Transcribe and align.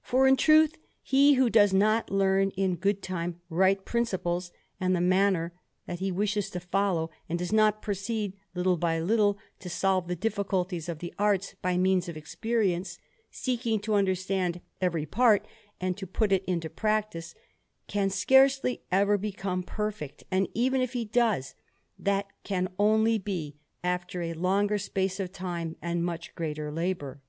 For 0.00 0.26
in 0.26 0.38
truth 0.38 0.78
he 1.02 1.34
who 1.34 1.50
does 1.50 1.74
not 1.74 2.10
learn 2.10 2.52
in 2.52 2.76
good 2.76 3.02
time 3.02 3.42
right 3.50 3.84
principles 3.84 4.50
and 4.80 4.96
the 4.96 5.00
manner 5.02 5.52
that 5.84 5.98
he 5.98 6.10
wishes 6.10 6.48
to 6.52 6.60
follow, 6.60 7.10
and 7.28 7.38
does 7.38 7.52
not 7.52 7.82
proceed 7.82 8.32
little 8.54 8.78
by 8.78 8.98
little 8.98 9.36
to 9.58 9.68
solve 9.68 10.08
the 10.08 10.16
difficulties 10.16 10.88
of 10.88 11.00
the 11.00 11.12
arts 11.18 11.54
by 11.60 11.76
means 11.76 12.08
of 12.08 12.16
experience, 12.16 12.96
seeking 13.30 13.78
to 13.80 13.92
understand 13.92 14.62
every 14.80 15.04
part, 15.04 15.44
and 15.82 15.98
to 15.98 16.06
put 16.06 16.32
it 16.32 16.46
into 16.46 16.70
practice, 16.70 17.34
can 17.88 18.08
scarcely 18.08 18.80
ever 18.90 19.18
become 19.18 19.62
perfect; 19.62 20.24
and 20.30 20.48
even 20.54 20.80
if 20.80 20.94
he 20.94 21.04
does, 21.04 21.54
that 21.98 22.26
can 22.42 22.72
only 22.78 23.18
be 23.18 23.54
after 23.84 24.22
a 24.22 24.32
longer 24.32 24.78
space 24.78 25.20
of 25.20 25.30
time 25.30 25.76
and 25.82 26.06
much 26.06 26.34
greater 26.34 26.72
labour. 26.72 27.20